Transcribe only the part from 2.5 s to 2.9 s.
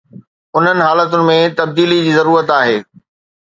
آهي.